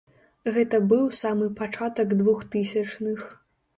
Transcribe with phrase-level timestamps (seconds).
[0.55, 3.19] Гэта быў самы пачатак двухтысячных.